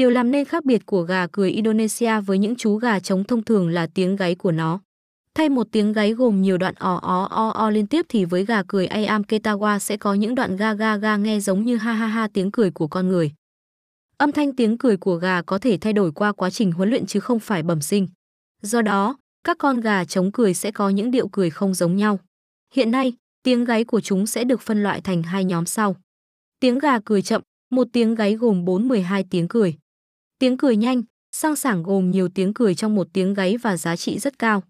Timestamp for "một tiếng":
5.48-5.92, 27.70-28.14, 32.94-33.34